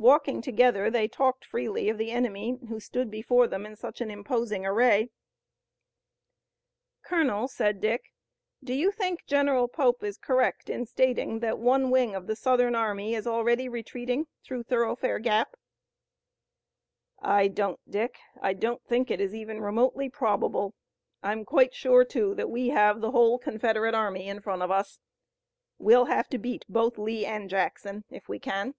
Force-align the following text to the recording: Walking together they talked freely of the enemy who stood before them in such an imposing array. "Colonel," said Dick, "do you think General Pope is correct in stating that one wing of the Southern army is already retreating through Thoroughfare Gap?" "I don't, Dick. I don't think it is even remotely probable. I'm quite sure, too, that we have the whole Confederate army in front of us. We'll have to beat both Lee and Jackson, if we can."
Walking 0.00 0.42
together 0.42 0.90
they 0.92 1.08
talked 1.08 1.44
freely 1.44 1.88
of 1.88 1.98
the 1.98 2.12
enemy 2.12 2.56
who 2.68 2.78
stood 2.78 3.10
before 3.10 3.48
them 3.48 3.66
in 3.66 3.74
such 3.74 4.00
an 4.00 4.12
imposing 4.12 4.64
array. 4.64 5.10
"Colonel," 7.02 7.48
said 7.48 7.80
Dick, 7.80 8.12
"do 8.62 8.72
you 8.72 8.92
think 8.92 9.26
General 9.26 9.66
Pope 9.66 10.04
is 10.04 10.16
correct 10.16 10.70
in 10.70 10.86
stating 10.86 11.40
that 11.40 11.58
one 11.58 11.90
wing 11.90 12.14
of 12.14 12.28
the 12.28 12.36
Southern 12.36 12.76
army 12.76 13.16
is 13.16 13.26
already 13.26 13.68
retreating 13.68 14.28
through 14.44 14.62
Thoroughfare 14.62 15.18
Gap?" 15.18 15.56
"I 17.18 17.48
don't, 17.48 17.80
Dick. 17.90 18.18
I 18.40 18.52
don't 18.54 18.82
think 18.84 19.10
it 19.10 19.20
is 19.20 19.34
even 19.34 19.60
remotely 19.60 20.08
probable. 20.08 20.74
I'm 21.24 21.44
quite 21.44 21.74
sure, 21.74 22.04
too, 22.04 22.36
that 22.36 22.48
we 22.48 22.68
have 22.68 23.00
the 23.00 23.10
whole 23.10 23.36
Confederate 23.36 23.96
army 23.96 24.28
in 24.28 24.40
front 24.40 24.62
of 24.62 24.70
us. 24.70 25.00
We'll 25.76 26.04
have 26.04 26.28
to 26.28 26.38
beat 26.38 26.64
both 26.68 26.98
Lee 26.98 27.26
and 27.26 27.50
Jackson, 27.50 28.04
if 28.08 28.28
we 28.28 28.38
can." 28.38 28.74